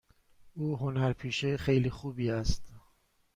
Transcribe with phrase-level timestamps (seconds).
[0.53, 2.73] او هنرپیشه خیلی خوبی است.